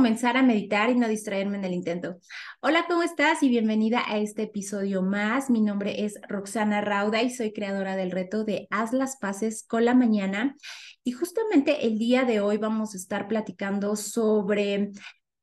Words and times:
Comenzar 0.00 0.38
a 0.38 0.42
meditar 0.42 0.88
y 0.88 0.94
no 0.94 1.08
distraerme 1.08 1.58
en 1.58 1.64
el 1.66 1.74
intento. 1.74 2.16
Hola, 2.60 2.86
¿cómo 2.88 3.02
estás? 3.02 3.42
Y 3.42 3.50
bienvenida 3.50 4.02
a 4.06 4.16
este 4.16 4.44
episodio 4.44 5.02
más. 5.02 5.50
Mi 5.50 5.60
nombre 5.60 6.06
es 6.06 6.18
Roxana 6.26 6.80
Rauda 6.80 7.20
y 7.20 7.28
soy 7.28 7.52
creadora 7.52 7.96
del 7.96 8.10
reto 8.10 8.42
de 8.42 8.66
Haz 8.70 8.94
las 8.94 9.18
paces 9.18 9.62
con 9.62 9.84
la 9.84 9.92
mañana. 9.92 10.56
Y 11.04 11.12
justamente 11.12 11.86
el 11.86 11.98
día 11.98 12.24
de 12.24 12.40
hoy 12.40 12.56
vamos 12.56 12.94
a 12.94 12.96
estar 12.96 13.28
platicando 13.28 13.94
sobre 13.94 14.92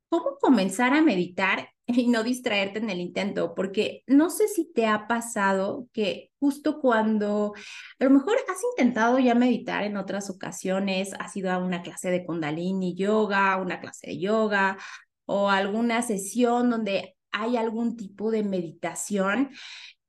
cómo 0.09 0.37
comenzar 0.41 0.95
a 0.95 1.03
meditar 1.03 1.69
y 1.87 2.07
no 2.07 2.23
distraerte 2.23 2.79
en 2.79 2.89
el 2.89 2.99
intento, 2.99 3.55
porque 3.55 4.03
no 4.07 4.29
sé 4.29 4.47
si 4.47 4.71
te 4.71 4.85
ha 4.87 5.07
pasado 5.07 5.87
que 5.93 6.31
justo 6.39 6.79
cuando 6.81 7.53
a 7.99 8.03
lo 8.03 8.09
mejor 8.09 8.35
has 8.49 8.61
intentado 8.71 9.17
ya 9.19 9.35
meditar 9.35 9.83
en 9.83 9.97
otras 9.97 10.29
ocasiones, 10.29 11.13
has 11.19 11.35
ido 11.37 11.51
a 11.51 11.57
una 11.57 11.81
clase 11.81 12.11
de 12.11 12.25
kundalini 12.25 12.93
yoga, 12.95 13.57
una 13.57 13.79
clase 13.79 14.07
de 14.07 14.19
yoga 14.19 14.77
o 15.25 15.49
alguna 15.49 16.01
sesión 16.01 16.69
donde 16.69 17.15
hay 17.31 17.55
algún 17.57 17.95
tipo 17.95 18.31
de 18.31 18.43
meditación 18.43 19.51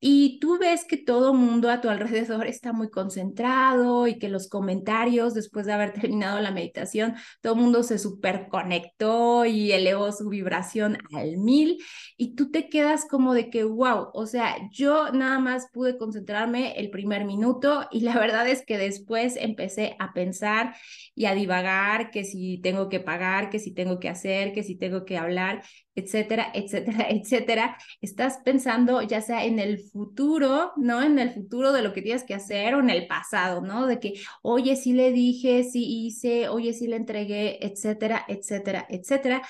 y 0.00 0.38
tú 0.40 0.58
ves 0.58 0.84
que 0.84 0.96
todo 0.96 1.34
mundo 1.34 1.70
a 1.70 1.80
tu 1.80 1.88
alrededor 1.88 2.46
está 2.46 2.72
muy 2.72 2.88
concentrado 2.90 4.06
y 4.06 4.18
que 4.18 4.28
los 4.28 4.48
comentarios 4.48 5.34
después 5.34 5.66
de 5.66 5.72
haber 5.72 5.92
terminado 6.00 6.40
la 6.40 6.50
meditación, 6.52 7.14
todo 7.40 7.56
mundo 7.56 7.82
se 7.82 7.98
superconectó 7.98 9.44
y 9.44 9.72
elevó 9.72 10.12
su 10.12 10.28
vibración 10.28 10.98
al 11.12 11.36
mil 11.38 11.78
y 12.16 12.34
tú 12.34 12.50
te 12.50 12.68
quedas 12.68 13.06
como 13.06 13.34
de 13.34 13.50
que, 13.50 13.64
wow, 13.64 14.10
o 14.14 14.26
sea, 14.26 14.56
yo 14.72 15.10
nada 15.12 15.38
más 15.38 15.68
pude 15.72 15.98
concentrarme 15.98 16.72
el 16.78 16.90
primer 16.90 17.24
minuto 17.24 17.86
y 17.90 18.00
la 18.00 18.14
verdad 18.18 18.48
es 18.48 18.64
que 18.64 18.78
después 18.78 19.36
empecé 19.36 19.96
a 19.98 20.12
pensar 20.12 20.74
y 21.14 21.26
a 21.26 21.34
divagar 21.34 22.10
que 22.10 22.24
si 22.24 22.58
tengo 22.62 22.88
que 22.88 23.00
pagar, 23.00 23.50
que 23.50 23.58
si 23.58 23.72
tengo 23.74 23.98
que 23.98 24.08
hacer, 24.08 24.52
que 24.52 24.62
si 24.62 24.76
tengo 24.76 25.04
que 25.04 25.18
hablar 25.18 25.62
etcétera, 25.98 26.50
etcétera, 26.54 27.06
etcétera. 27.10 27.78
Estás 28.00 28.38
pensando 28.44 29.02
ya 29.02 29.20
sea 29.20 29.44
en 29.44 29.58
el 29.58 29.78
futuro, 29.78 30.72
¿no? 30.76 31.02
En 31.02 31.18
el 31.18 31.32
futuro 31.32 31.72
de 31.72 31.82
lo 31.82 31.92
que 31.92 32.02
tienes 32.02 32.24
que 32.24 32.34
hacer 32.34 32.74
o 32.74 32.80
en 32.80 32.90
el 32.90 33.06
pasado, 33.06 33.60
¿no? 33.62 33.86
De 33.86 33.98
que, 34.00 34.14
oye, 34.42 34.76
sí 34.76 34.92
le 34.92 35.12
dije, 35.12 35.64
sí 35.64 36.06
hice, 36.06 36.48
oye, 36.48 36.72
sí 36.72 36.86
le 36.86 36.96
entregué, 36.96 37.64
etcétera, 37.66 38.24
etcétera, 38.28 38.86
etcétera. 38.88 39.42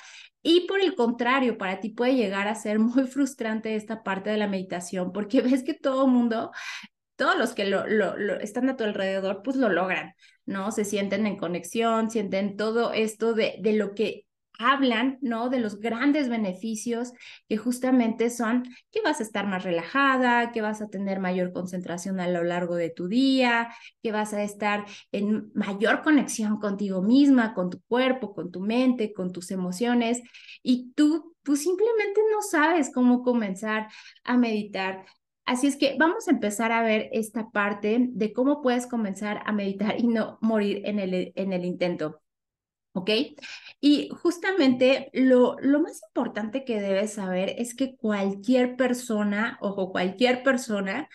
Y 0.42 0.66
por 0.66 0.80
el 0.80 0.94
contrario, 0.94 1.58
para 1.58 1.80
ti 1.80 1.90
puede 1.90 2.14
llegar 2.14 2.48
a 2.48 2.54
ser 2.54 2.78
muy 2.80 3.06
frustrante 3.06 3.76
esta 3.76 4.02
parte 4.02 4.30
de 4.30 4.38
la 4.38 4.48
meditación 4.48 5.12
porque 5.12 5.42
ves 5.42 5.62
que 5.62 5.74
todo 5.74 6.06
el 6.06 6.12
mundo 6.12 6.50
todos 7.16 7.36
los 7.36 7.52
que 7.52 7.66
lo, 7.66 7.84
lo, 7.88 8.38
están 8.40 8.68
a 8.68 8.76
tu 8.76 8.84
alrededor, 8.84 9.42
pues 9.42 9.56
lo 9.56 9.68
logran, 9.68 10.14
¿no? 10.46 10.70
Se 10.70 10.84
sienten 10.84 11.26
en 11.26 11.36
conexión, 11.36 12.10
sienten 12.12 12.56
todo 12.56 12.92
esto 12.92 13.34
de, 13.34 13.56
de 13.60 13.72
lo 13.72 13.92
que 13.94 14.27
hablan, 14.58 15.18
¿no? 15.22 15.48
De 15.48 15.60
los 15.60 15.80
grandes 15.80 16.28
beneficios 16.28 17.12
que 17.48 17.56
justamente 17.56 18.30
son 18.30 18.64
que 18.90 19.00
vas 19.00 19.20
a 19.20 19.22
estar 19.22 19.46
más 19.46 19.64
relajada, 19.64 20.52
que 20.52 20.60
vas 20.60 20.82
a 20.82 20.88
tener 20.88 21.20
mayor 21.20 21.52
concentración 21.52 22.20
a 22.20 22.28
lo 22.28 22.44
largo 22.44 22.74
de 22.76 22.90
tu 22.90 23.08
día, 23.08 23.74
que 24.02 24.12
vas 24.12 24.34
a 24.34 24.42
estar 24.42 24.84
en 25.12 25.50
mayor 25.54 26.02
conexión 26.02 26.58
contigo 26.58 27.02
misma, 27.02 27.54
con 27.54 27.70
tu 27.70 27.80
cuerpo, 27.82 28.34
con 28.34 28.50
tu 28.50 28.60
mente, 28.60 29.12
con 29.12 29.32
tus 29.32 29.50
emociones 29.50 30.22
y 30.62 30.92
tú, 30.94 31.36
tú 31.42 31.56
simplemente 31.56 32.20
no 32.32 32.42
sabes 32.42 32.90
cómo 32.92 33.22
comenzar 33.22 33.88
a 34.24 34.36
meditar. 34.36 35.06
Así 35.44 35.66
es 35.66 35.76
que 35.76 35.96
vamos 35.98 36.28
a 36.28 36.32
empezar 36.32 36.72
a 36.72 36.82
ver 36.82 37.08
esta 37.12 37.50
parte 37.50 38.06
de 38.10 38.32
cómo 38.34 38.60
puedes 38.60 38.86
comenzar 38.86 39.42
a 39.46 39.52
meditar 39.52 39.98
y 39.98 40.06
no 40.06 40.38
morir 40.42 40.82
en 40.84 40.98
el, 40.98 41.32
en 41.34 41.52
el 41.52 41.64
intento. 41.64 42.20
¿Ok? 42.98 43.10
Y 43.80 44.08
justamente 44.22 45.08
lo, 45.12 45.56
lo 45.60 45.80
más 45.80 46.00
importante 46.08 46.64
que 46.64 46.80
debes 46.80 47.12
saber 47.12 47.54
es 47.58 47.74
que 47.76 47.96
cualquier 47.96 48.76
persona, 48.76 49.56
ojo, 49.60 49.92
cualquier 49.92 50.42
persona 50.42 51.08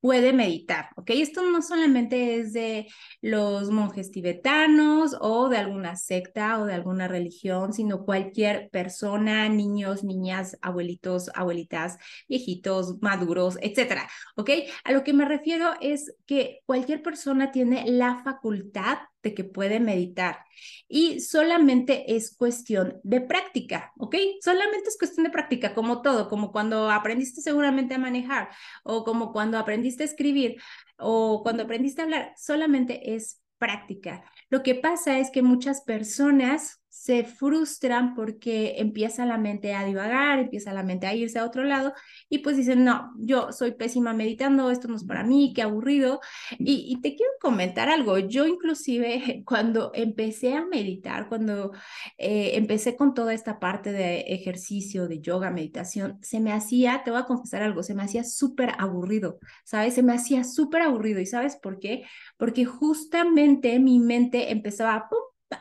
puede 0.00 0.32
meditar, 0.32 0.88
¿ok? 0.96 1.10
Esto 1.10 1.42
no 1.50 1.60
solamente 1.62 2.36
es 2.36 2.52
de 2.52 2.88
los 3.20 3.70
monjes 3.70 4.10
tibetanos 4.10 5.16
o 5.20 5.48
de 5.48 5.58
alguna 5.58 5.96
secta 5.96 6.58
o 6.58 6.64
de 6.64 6.74
alguna 6.74 7.06
religión, 7.06 7.72
sino 7.74 8.04
cualquier 8.04 8.70
persona, 8.70 9.48
niños, 9.48 10.02
niñas, 10.02 10.56
abuelitos, 10.62 11.30
abuelitas, 11.34 11.98
viejitos, 12.28 12.96
maduros, 13.02 13.58
etcétera, 13.60 14.08
¿ok? 14.36 14.50
A 14.84 14.92
lo 14.92 15.04
que 15.04 15.12
me 15.12 15.26
refiero 15.26 15.72
es 15.80 16.14
que 16.26 16.60
cualquier 16.64 17.02
persona 17.02 17.52
tiene 17.52 17.84
la 17.86 18.22
facultad 18.24 18.98
de 19.22 19.34
que 19.34 19.44
puede 19.44 19.80
meditar. 19.80 20.44
Y 20.88 21.20
solamente 21.20 22.14
es 22.14 22.34
cuestión 22.36 23.00
de 23.02 23.20
práctica, 23.20 23.92
¿ok? 23.98 24.16
Solamente 24.42 24.88
es 24.88 24.98
cuestión 24.98 25.24
de 25.24 25.30
práctica, 25.30 25.74
como 25.74 26.02
todo, 26.02 26.28
como 26.28 26.52
cuando 26.52 26.90
aprendiste 26.90 27.40
seguramente 27.40 27.94
a 27.94 27.98
manejar 27.98 28.50
o 28.82 29.04
como 29.04 29.32
cuando 29.32 29.58
aprendiste 29.58 30.02
a 30.02 30.06
escribir 30.06 30.60
o 30.98 31.42
cuando 31.42 31.64
aprendiste 31.64 32.00
a 32.00 32.04
hablar, 32.04 32.32
solamente 32.36 33.14
es 33.14 33.40
práctica. 33.58 34.24
Lo 34.48 34.62
que 34.62 34.74
pasa 34.74 35.18
es 35.18 35.30
que 35.30 35.42
muchas 35.42 35.82
personas 35.82 36.79
se 36.90 37.24
frustran 37.24 38.14
porque 38.14 38.74
empieza 38.78 39.24
la 39.24 39.38
mente 39.38 39.74
a 39.74 39.84
divagar, 39.84 40.40
empieza 40.40 40.72
la 40.72 40.82
mente 40.82 41.06
a 41.06 41.14
irse 41.14 41.38
a 41.38 41.44
otro 41.44 41.62
lado 41.62 41.94
y 42.28 42.38
pues 42.38 42.56
dicen, 42.56 42.84
no, 42.84 43.12
yo 43.16 43.52
soy 43.52 43.72
pésima 43.72 44.12
meditando, 44.12 44.70
esto 44.70 44.88
no 44.88 44.96
es 44.96 45.04
para 45.04 45.22
mí, 45.22 45.52
qué 45.54 45.62
aburrido. 45.62 46.20
Y, 46.58 47.00
te 47.00 47.14
quiero 47.14 47.32
comentar 47.40 47.88
algo, 47.88 48.18
yo 48.18 48.46
inclusive 48.46 49.42
cuando 49.46 49.92
empecé 49.94 50.54
a 50.54 50.66
meditar, 50.66 51.28
cuando 51.28 51.72
eh, 52.18 52.52
empecé 52.56 52.96
con 52.96 53.14
toda 53.14 53.32
esta 53.34 53.60
parte 53.60 53.92
de 53.92 54.20
ejercicio, 54.22 55.06
de 55.08 55.20
yoga, 55.20 55.50
meditación, 55.50 56.18
se 56.22 56.40
me 56.40 56.52
hacía, 56.52 57.02
te 57.04 57.12
voy 57.12 57.20
a 57.20 57.24
confesar 57.24 57.62
algo, 57.62 57.82
se 57.84 57.94
me 57.94 58.02
hacía 58.02 58.24
súper 58.24 58.72
aburrido, 58.78 59.38
¿sabes? 59.64 59.94
Se 59.94 60.02
me 60.02 60.12
hacía 60.12 60.44
súper 60.44 60.82
aburrido. 60.82 61.20
¿Y 61.20 61.26
sabes 61.26 61.56
por 61.56 61.78
qué? 61.78 62.04
Porque 62.36 62.64
justamente 62.64 63.78
mi 63.78 64.00
mente 64.00 64.50
empezaba 64.50 65.08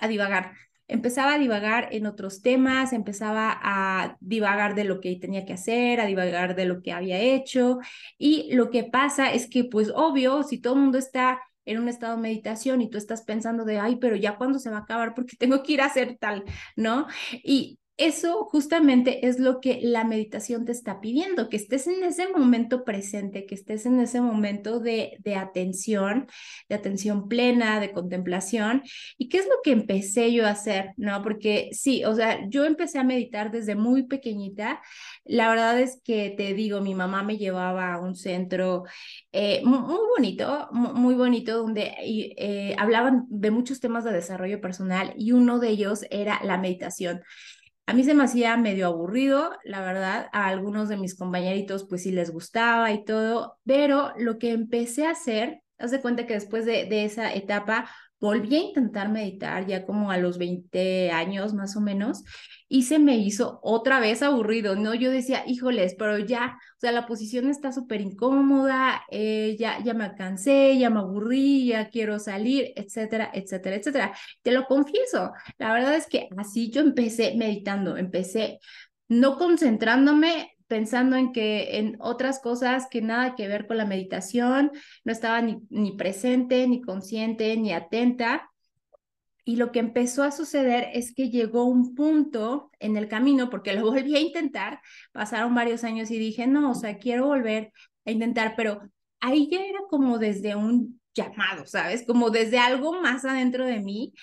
a 0.02 0.08
divagar 0.08 0.54
empezaba 0.90 1.36
a 1.36 1.40
divagar 1.40 1.88
en 1.92 2.06
otros 2.08 2.42
temas, 2.42 2.92
empezaba 2.92 3.58
a 3.62 4.18
divagar 4.20 4.76
de 4.76 4.84
lo 4.84 5.00
que 5.00 5.16
tenía 5.16 5.46
que 5.46 5.54
hacer, 5.54 6.02
a 6.02 6.06
divagar 6.06 6.56
de 6.56 6.66
lo 6.66 6.82
que 6.82 6.92
había 6.92 7.20
hecho. 7.20 7.80
Y 8.18 8.54
lo 8.54 8.72
que 8.72 8.84
pasa 8.84 9.32
es 9.32 9.48
que, 9.48 9.64
pues 9.64 9.92
obvio, 9.96 10.44
si 10.44 10.60
todo 10.60 10.74
el 10.74 10.82
mundo 10.82 10.98
está 10.98 11.40
en 11.66 11.80
un 11.80 11.88
estado 11.88 12.16
de 12.16 12.24
meditación 12.24 12.82
y 12.82 12.90
tú 12.90 12.98
estás 12.98 13.22
pensando 13.22 13.64
de, 13.64 13.80
ay, 13.80 13.98
pero 13.98 14.16
ya 14.16 14.38
cuándo 14.38 14.58
se 14.60 14.72
va 14.72 14.78
a 14.78 14.82
acabar 14.82 15.14
porque 15.14 15.38
tengo 15.38 15.62
que 15.64 15.74
ir 15.74 15.82
a 15.82 15.86
hacer 15.86 16.18
tal, 16.20 16.44
¿no? 16.76 17.08
Y 17.44 17.79
eso 18.00 18.46
justamente 18.46 19.28
es 19.28 19.40
lo 19.40 19.60
que 19.60 19.80
la 19.82 20.06
meditación 20.06 20.66
te 20.66 20.72
está 20.72 21.02
pidiendo, 21.02 21.50
que 21.50 21.58
estés 21.58 21.86
en 21.88 22.04
ese 22.04 22.30
momento 22.30 22.86
presente, 22.86 23.46
que 23.46 23.56
estés 23.56 23.86
en 23.86 24.00
ese 24.00 24.22
momento 24.22 24.80
de, 24.80 25.18
de, 25.20 25.36
atención, 25.36 26.28
de 26.70 26.76
atención 26.76 27.28
plena, 27.28 27.82
de 27.82 27.92
contemplación. 27.92 28.84
¿Y 29.18 29.28
qué 29.28 29.40
es 29.40 29.46
lo 29.48 29.56
que 29.64 29.72
empecé 29.72 30.32
yo 30.34 30.48
a 30.48 30.52
hacer? 30.52 30.94
¿No? 30.96 31.22
Porque 31.22 31.70
sí, 31.74 32.06
o 32.06 32.16
sea, 32.16 32.40
yo 32.50 32.66
empecé 32.66 33.00
a 33.00 33.04
meditar 33.04 33.52
desde 33.52 33.76
muy 33.76 34.04
pequeñita. 34.04 34.82
La 35.26 35.50
verdad 35.50 35.80
es 35.80 36.00
que 36.04 36.34
te 36.38 36.54
digo, 36.54 36.80
mi 36.80 36.96
mamá 36.96 37.24
me 37.24 37.38
llevaba 37.38 37.94
a 37.94 38.00
un 38.00 38.16
centro 38.16 38.86
eh, 39.34 39.62
muy, 39.66 40.00
bonito, 40.16 40.70
muy, 40.72 41.16
bonito, 41.16 41.58
donde 41.58 41.94
eh, 42.00 42.76
hablaban 42.78 43.26
de 43.30 43.52
muchos 43.52 43.82
temas 43.82 44.06
de 44.06 44.14
desarrollo 44.14 44.62
personal 44.62 45.14
y 45.18 45.34
uno 45.34 45.60
de 45.60 45.70
ellos 45.70 46.06
era 46.10 46.40
la 46.44 46.58
meditación. 46.58 47.22
A 47.90 47.94
mí 47.94 48.04
se 48.04 48.14
me 48.14 48.24
hacía 48.24 48.56
medio 48.56 48.86
aburrido, 48.86 49.50
la 49.64 49.82
verdad, 49.82 50.28
a 50.32 50.46
algunos 50.46 50.90
de 50.90 50.98
mis 50.98 51.18
compañeritos 51.18 51.88
pues 51.90 52.04
sí 52.04 52.12
les 52.12 52.30
gustaba 52.30 52.92
y 52.92 53.04
todo, 53.04 53.58
pero 53.66 54.14
lo 54.16 54.38
que 54.38 54.52
empecé 54.52 55.08
a 55.08 55.12
hacer, 55.14 55.64
haz 55.80 55.92
de 55.92 56.02
cuenta 56.02 56.28
que 56.28 56.34
después 56.34 56.66
de, 56.66 56.86
de 56.86 57.06
esa 57.06 57.34
etapa 57.34 57.90
volví 58.20 58.56
a 58.56 58.60
intentar 58.60 59.10
meditar 59.10 59.66
ya 59.66 59.86
como 59.86 60.12
a 60.12 60.18
los 60.18 60.38
20 60.38 61.12
años 61.12 61.54
más 61.54 61.76
o 61.78 61.82
menos 61.82 62.24
y 62.68 62.84
se 62.84 63.00
me 63.00 63.18
hizo 63.18 63.60
otra 63.64 64.00
vez 64.00 64.22
aburrido, 64.22 64.76
¿no? 64.76 64.94
Yo 64.94 65.10
decía, 65.10 65.44
híjoles, 65.48 65.96
pero 65.98 66.20
ya, 66.20 66.58
o 66.78 66.80
sea, 66.80 66.92
la 66.92 67.08
posición 67.08 67.50
está 67.50 67.72
súper 67.72 68.02
incómoda, 68.02 69.02
eh, 69.10 69.56
ya, 69.60 69.82
ya 69.84 69.96
me 69.96 70.14
cansé, 70.16 70.78
ya 70.78 70.90
me 70.92 71.00
aburrí, 71.00 71.68
ya 71.68 71.90
quiero 71.90 72.20
salir, 72.20 72.72
etcétera, 72.76 73.32
etcétera, 73.34 73.76
etcétera. 73.76 74.14
Te 74.44 74.52
lo 74.52 74.66
confieso, 74.66 75.32
la 75.58 75.74
verdad 75.74 75.96
es 75.96 76.06
que 76.08 76.30
así 76.38 76.70
yo 76.70 76.82
empecé 76.82 77.34
meditando, 77.36 77.98
empecé 77.98 78.60
no 79.08 79.38
concentrándome 79.38 80.56
pensando 80.70 81.18
en 81.18 81.34
que 81.34 81.80
en 81.80 81.98
otras 82.00 82.40
cosas 82.40 82.88
que 82.90 83.02
nada 83.02 83.36
que 83.36 83.48
ver 83.48 83.68
con 83.68 83.78
la 83.78 83.86
meditación, 83.86 84.72
no 85.04 85.12
estaba 85.12 85.42
ni, 85.42 85.58
ni 85.70 85.94
presente, 85.94 86.66
ni 86.68 86.80
consciente, 86.80 87.58
ni 87.58 87.74
atenta. 87.74 88.52
Y 89.44 89.56
lo 89.56 89.72
que 89.72 89.80
empezó 89.80 90.24
a 90.24 90.32
suceder 90.32 90.90
es 90.94 91.14
que 91.14 91.32
llegó 91.32 91.66
un 91.66 91.96
punto 91.96 92.70
en 92.80 92.98
el 92.98 93.08
camino, 93.08 93.50
porque 93.50 93.74
lo 93.74 93.82
volví 93.92 94.16
a 94.16 94.22
intentar, 94.22 94.80
pasaron 95.12 95.56
varios 95.56 95.84
años 95.84 96.12
y 96.12 96.20
dije, 96.20 96.46
no, 96.46 96.72
o 96.72 96.76
sea, 96.76 97.00
quiero 97.00 97.26
volver 97.26 97.74
a 98.06 98.12
intentar, 98.12 98.54
pero 98.56 98.82
ahí 99.20 99.50
ya 99.52 99.66
era 99.66 99.80
como 99.90 100.20
desde 100.20 100.56
un 100.56 101.02
llamado, 101.16 101.66
¿sabes? 101.66 102.06
Como 102.06 102.30
desde 102.30 102.60
algo 102.60 103.02
más 103.02 103.26
adentro 103.26 103.66
de 103.66 103.80
mí 103.80 104.14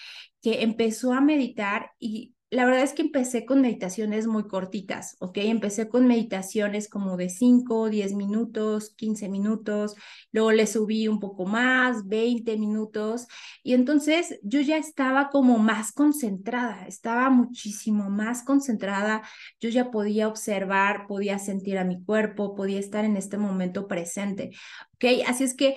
que 0.41 0.63
empezó 0.63 1.13
a 1.13 1.21
meditar 1.21 1.91
y 1.99 2.36
la 2.51 2.65
verdad 2.65 2.83
es 2.85 2.93
que 2.93 3.03
empecé 3.03 3.45
con 3.45 3.61
meditaciones 3.61 4.29
muy 4.29 4.47
cortitas, 4.47 5.17
¿ok? 5.19 5.39
Empecé 5.39 5.89
con 5.89 6.07
meditaciones 6.07 6.89
como 6.89 7.17
de 7.17 7.29
5, 7.29 7.91
10 7.91 8.15
minutos, 8.15 8.95
15 8.97 9.29
minutos, 9.29 9.97
luego 10.31 10.53
le 10.53 10.69
subí 10.69 11.09
un 11.09 11.19
poco 11.19 11.45
más, 11.45 12.07
20 12.07 12.57
minutos, 12.57 13.27
y 13.65 13.75
entonces 13.75 14.39
yo 14.43 14.61
ya 14.61 14.77
estaba 14.77 15.29
como 15.31 15.59
más 15.59 15.91
concentrada, 15.91 16.87
estaba 16.87 17.31
muchísimo 17.31 18.11
más 18.11 18.45
concentrada, 18.45 19.23
yo 19.61 19.69
ya 19.69 19.91
podía 19.91 20.29
observar, 20.29 21.07
podía 21.09 21.41
sentir 21.41 21.79
a 21.79 21.85
mi 21.85 22.05
cuerpo, 22.05 22.55
podía 22.55 22.79
estar 22.79 23.05
en 23.05 23.17
este 23.17 23.39
momento 23.39 23.89
presente, 23.89 24.51
¿ok? 24.95 25.27
Así 25.27 25.43
es 25.43 25.55
que 25.55 25.77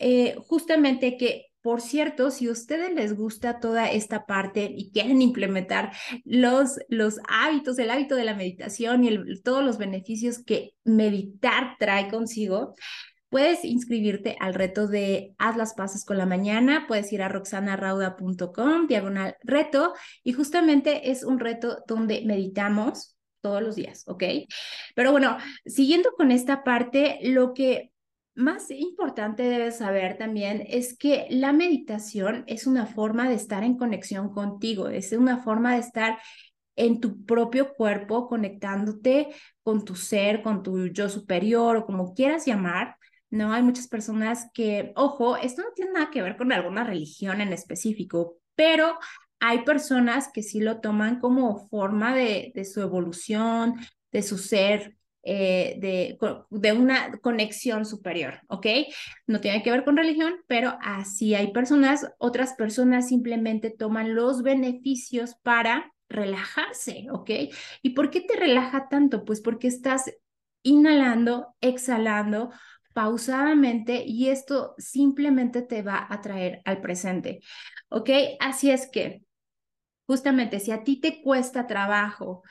eh, 0.00 0.34
justamente 0.48 1.16
que 1.16 1.49
por 1.62 1.80
cierto, 1.80 2.30
si 2.30 2.48
a 2.48 2.52
ustedes 2.52 2.94
les 2.94 3.14
gusta 3.14 3.60
toda 3.60 3.90
esta 3.90 4.26
parte 4.26 4.72
y 4.74 4.90
quieren 4.92 5.20
implementar 5.20 5.92
los, 6.24 6.78
los 6.88 7.18
hábitos, 7.28 7.78
el 7.78 7.90
hábito 7.90 8.14
de 8.14 8.24
la 8.24 8.34
meditación 8.34 9.04
y 9.04 9.40
todos 9.42 9.64
los 9.64 9.76
beneficios 9.76 10.42
que 10.42 10.72
meditar 10.84 11.76
trae 11.78 12.08
consigo, 12.08 12.74
puedes 13.28 13.64
inscribirte 13.64 14.36
al 14.40 14.54
reto 14.54 14.88
de 14.88 15.34
Haz 15.38 15.56
las 15.56 15.74
paces 15.74 16.04
con 16.04 16.18
la 16.18 16.26
mañana, 16.26 16.86
puedes 16.88 17.12
ir 17.12 17.22
a 17.22 17.28
roxanarauda.com, 17.28 18.86
diagonal 18.86 19.36
reto, 19.42 19.94
y 20.24 20.32
justamente 20.32 21.10
es 21.10 21.24
un 21.24 21.38
reto 21.38 21.84
donde 21.86 22.22
meditamos 22.24 23.16
todos 23.40 23.62
los 23.62 23.76
días, 23.76 24.04
¿ok? 24.06 24.24
Pero 24.94 25.12
bueno, 25.12 25.38
siguiendo 25.64 26.12
con 26.12 26.30
esta 26.30 26.62
parte, 26.64 27.18
lo 27.22 27.54
que 27.54 27.90
más 28.34 28.70
importante 28.70 29.42
debes 29.42 29.78
saber 29.78 30.16
también 30.16 30.64
es 30.68 30.96
que 30.96 31.26
la 31.30 31.52
meditación 31.52 32.44
es 32.46 32.66
una 32.66 32.86
forma 32.86 33.28
de 33.28 33.34
estar 33.34 33.64
en 33.64 33.76
conexión 33.76 34.30
contigo, 34.30 34.88
es 34.88 35.12
una 35.12 35.38
forma 35.38 35.74
de 35.74 35.80
estar 35.80 36.18
en 36.76 37.00
tu 37.00 37.24
propio 37.24 37.74
cuerpo, 37.74 38.28
conectándote 38.28 39.28
con 39.62 39.84
tu 39.84 39.96
ser, 39.96 40.42
con 40.42 40.62
tu 40.62 40.86
yo 40.86 41.08
superior 41.08 41.76
o 41.76 41.86
como 41.86 42.14
quieras 42.14 42.46
llamar. 42.46 42.96
No 43.28 43.52
hay 43.52 43.62
muchas 43.62 43.86
personas 43.86 44.48
que, 44.54 44.92
ojo, 44.96 45.36
esto 45.36 45.62
no 45.62 45.68
tiene 45.74 45.92
nada 45.92 46.10
que 46.10 46.22
ver 46.22 46.36
con 46.36 46.52
alguna 46.52 46.84
religión 46.84 47.40
en 47.40 47.52
específico, 47.52 48.38
pero 48.54 48.98
hay 49.40 49.64
personas 49.64 50.30
que 50.32 50.42
sí 50.42 50.60
lo 50.60 50.80
toman 50.80 51.20
como 51.20 51.68
forma 51.68 52.14
de, 52.14 52.52
de 52.54 52.64
su 52.64 52.80
evolución, 52.80 53.74
de 54.12 54.22
su 54.22 54.38
ser, 54.38 54.96
eh, 55.22 55.76
de, 55.78 56.18
de 56.50 56.72
una 56.72 57.18
conexión 57.18 57.84
superior, 57.84 58.40
¿ok? 58.48 58.66
No 59.26 59.40
tiene 59.40 59.62
que 59.62 59.70
ver 59.70 59.84
con 59.84 59.96
religión, 59.96 60.34
pero 60.46 60.78
así 60.82 61.34
hay 61.34 61.52
personas, 61.52 62.06
otras 62.18 62.54
personas 62.54 63.08
simplemente 63.08 63.70
toman 63.70 64.14
los 64.14 64.42
beneficios 64.42 65.36
para 65.42 65.92
relajarse, 66.08 67.06
¿ok? 67.12 67.30
¿Y 67.82 67.90
por 67.90 68.10
qué 68.10 68.20
te 68.20 68.36
relaja 68.36 68.88
tanto? 68.88 69.24
Pues 69.24 69.40
porque 69.40 69.68
estás 69.68 70.10
inhalando, 70.62 71.54
exhalando 71.60 72.50
pausadamente 72.92 74.02
y 74.04 74.28
esto 74.28 74.74
simplemente 74.78 75.62
te 75.62 75.82
va 75.82 76.06
a 76.10 76.20
traer 76.20 76.60
al 76.64 76.80
presente, 76.80 77.40
¿ok? 77.88 78.10
Así 78.40 78.70
es 78.70 78.88
que, 78.90 79.22
justamente, 80.06 80.60
si 80.60 80.72
a 80.72 80.84
ti 80.84 81.00
te 81.00 81.22
cuesta 81.22 81.66
trabajo 81.66 82.42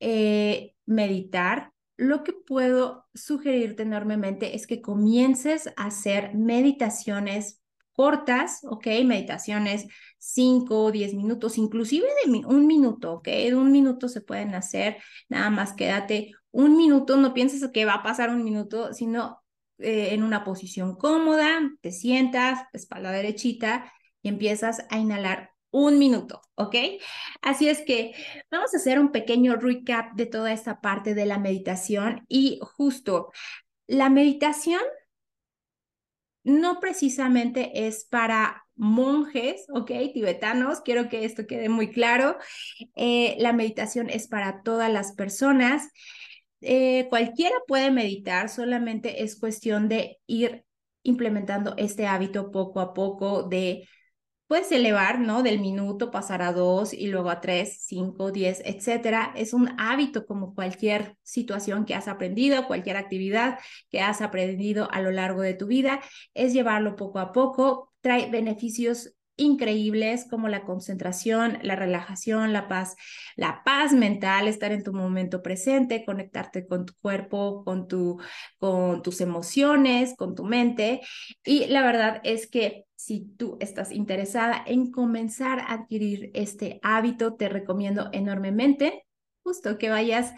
eh, 0.00 0.74
meditar, 0.86 1.73
lo 1.96 2.24
que 2.24 2.32
puedo 2.32 3.06
sugerirte 3.14 3.82
enormemente 3.82 4.56
es 4.56 4.66
que 4.66 4.80
comiences 4.80 5.68
a 5.76 5.86
hacer 5.86 6.34
meditaciones 6.34 7.62
cortas, 7.92 8.60
¿ok? 8.64 8.86
Meditaciones 9.04 9.86
5 10.18 10.84
o 10.84 10.92
10 10.92 11.14
minutos, 11.14 11.58
inclusive 11.58 12.06
de 12.24 12.44
un 12.46 12.66
minuto, 12.66 13.14
¿ok? 13.14 13.26
De 13.26 13.54
un 13.54 13.70
minuto 13.70 14.08
se 14.08 14.20
pueden 14.20 14.54
hacer, 14.54 14.96
nada 15.28 15.50
más 15.50 15.72
quédate 15.72 16.32
un 16.50 16.76
minuto, 16.76 17.16
no 17.16 17.34
pienses 17.34 17.68
que 17.72 17.84
va 17.84 17.94
a 17.94 18.02
pasar 18.02 18.30
un 18.30 18.44
minuto, 18.44 18.92
sino 18.92 19.42
eh, 19.78 20.10
en 20.12 20.22
una 20.22 20.44
posición 20.44 20.96
cómoda, 20.96 21.60
te 21.80 21.92
sientas, 21.92 22.60
espalda 22.72 23.10
derechita 23.10 23.92
y 24.22 24.28
empiezas 24.28 24.84
a 24.90 24.98
inhalar 24.98 25.53
un 25.74 25.98
minuto, 25.98 26.40
¿ok? 26.54 26.76
Así 27.42 27.68
es 27.68 27.82
que 27.82 28.12
vamos 28.48 28.72
a 28.72 28.76
hacer 28.76 29.00
un 29.00 29.10
pequeño 29.10 29.56
recap 29.56 30.14
de 30.14 30.26
toda 30.26 30.52
esta 30.52 30.80
parte 30.80 31.14
de 31.14 31.26
la 31.26 31.38
meditación 31.38 32.24
y 32.28 32.60
justo 32.62 33.32
la 33.88 34.08
meditación 34.08 34.80
no 36.44 36.78
precisamente 36.78 37.86
es 37.88 38.04
para 38.04 38.64
monjes, 38.76 39.66
¿ok? 39.74 39.90
Tibetanos, 40.12 40.80
quiero 40.80 41.08
que 41.08 41.24
esto 41.24 41.44
quede 41.48 41.68
muy 41.68 41.90
claro. 41.90 42.36
Eh, 42.94 43.34
la 43.40 43.52
meditación 43.52 44.10
es 44.10 44.28
para 44.28 44.62
todas 44.62 44.92
las 44.92 45.12
personas. 45.14 45.90
Eh, 46.60 47.08
cualquiera 47.08 47.56
puede 47.66 47.90
meditar, 47.90 48.48
solamente 48.48 49.24
es 49.24 49.36
cuestión 49.40 49.88
de 49.88 50.20
ir 50.28 50.64
implementando 51.02 51.74
este 51.78 52.06
hábito 52.06 52.52
poco 52.52 52.80
a 52.80 52.94
poco 52.94 53.42
de 53.42 53.88
puedes 54.54 54.70
elevar, 54.70 55.18
¿no? 55.18 55.42
Del 55.42 55.58
minuto, 55.58 56.12
pasar 56.12 56.40
a 56.40 56.52
dos 56.52 56.94
y 56.94 57.08
luego 57.08 57.28
a 57.28 57.40
tres, 57.40 57.78
cinco, 57.88 58.30
diez, 58.30 58.62
etcétera. 58.64 59.32
Es 59.34 59.52
un 59.52 59.70
hábito 59.80 60.26
como 60.26 60.54
cualquier 60.54 61.16
situación 61.24 61.84
que 61.84 61.96
has 61.96 62.06
aprendido, 62.06 62.68
cualquier 62.68 62.96
actividad 62.96 63.58
que 63.90 64.00
has 64.00 64.20
aprendido 64.20 64.88
a 64.92 65.00
lo 65.00 65.10
largo 65.10 65.40
de 65.40 65.54
tu 65.54 65.66
vida, 65.66 66.00
es 66.34 66.52
llevarlo 66.52 66.94
poco 66.94 67.18
a 67.18 67.32
poco. 67.32 67.92
Trae 68.00 68.30
beneficios 68.30 69.13
increíbles 69.36 70.26
como 70.30 70.48
la 70.48 70.64
concentración, 70.64 71.58
la 71.62 71.76
relajación, 71.76 72.52
la 72.52 72.68
paz, 72.68 72.96
la 73.36 73.62
paz 73.64 73.92
mental, 73.92 74.48
estar 74.48 74.72
en 74.72 74.82
tu 74.82 74.92
momento 74.92 75.42
presente, 75.42 76.04
conectarte 76.04 76.66
con 76.66 76.86
tu 76.86 76.94
cuerpo, 77.00 77.64
con 77.64 77.88
tu 77.88 78.20
con 78.58 79.02
tus 79.02 79.20
emociones, 79.20 80.14
con 80.16 80.34
tu 80.34 80.44
mente 80.44 81.00
y 81.44 81.66
la 81.66 81.82
verdad 81.82 82.20
es 82.24 82.46
que 82.48 82.84
si 82.96 83.20
tú 83.36 83.58
estás 83.60 83.92
interesada 83.92 84.62
en 84.66 84.90
comenzar 84.90 85.58
a 85.60 85.74
adquirir 85.74 86.30
este 86.32 86.80
hábito, 86.82 87.34
te 87.34 87.50
recomiendo 87.50 88.08
enormemente 88.12 89.04
justo 89.42 89.76
que 89.76 89.90
vayas 89.90 90.32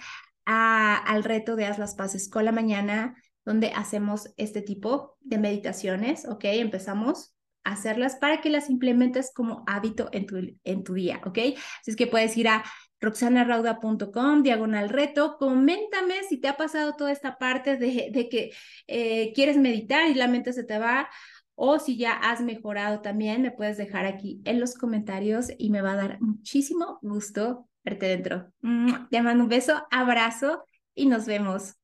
a, 0.46 0.96
al 0.96 1.22
reto 1.22 1.54
de 1.54 1.66
Haz 1.66 1.78
las 1.78 1.94
Paces 1.94 2.28
con 2.28 2.44
la 2.44 2.52
mañana, 2.52 3.14
donde 3.44 3.68
hacemos 3.68 4.32
este 4.36 4.62
tipo 4.62 5.16
de 5.20 5.38
meditaciones, 5.38 6.26
¿ok? 6.26 6.44
Empezamos 6.44 7.35
hacerlas 7.66 8.16
para 8.16 8.40
que 8.40 8.50
las 8.50 8.70
implementes 8.70 9.32
como 9.34 9.64
hábito 9.66 10.08
en 10.12 10.26
tu, 10.26 10.36
en 10.64 10.84
tu 10.84 10.94
día, 10.94 11.20
¿ok? 11.24 11.38
Así 11.80 11.90
es 11.90 11.96
que 11.96 12.06
puedes 12.06 12.36
ir 12.36 12.48
a 12.48 12.64
roxanarauda.com, 13.00 14.42
diagonal 14.42 14.88
reto, 14.88 15.36
coméntame 15.38 16.22
si 16.28 16.38
te 16.38 16.48
ha 16.48 16.56
pasado 16.56 16.94
toda 16.94 17.12
esta 17.12 17.36
parte 17.38 17.76
de, 17.76 18.28
que 18.30 18.52
eh, 18.86 19.32
quieres 19.34 19.58
meditar 19.58 20.08
y 20.08 20.14
la 20.14 20.28
mente 20.28 20.52
se 20.52 20.64
te 20.64 20.78
va 20.78 21.08
o 21.54 21.78
si 21.78 21.96
ya 21.96 22.12
has 22.12 22.40
mejorado 22.40 23.00
también, 23.00 23.42
me 23.42 23.50
puedes 23.50 23.78
dejar 23.78 24.04
aquí 24.04 24.42
en 24.44 24.60
los 24.60 24.74
comentarios 24.74 25.48
y 25.58 25.70
me 25.70 25.80
va 25.80 25.92
a 25.92 25.96
dar 25.96 26.20
muchísimo 26.20 26.98
gusto 27.02 27.68
verte 27.82 28.06
dentro. 28.06 28.52
Te 29.10 29.22
mando 29.22 29.44
un 29.44 29.48
beso, 29.48 29.86
abrazo 29.90 30.64
y 30.94 31.06
nos 31.06 31.24
vemos. 31.24 31.76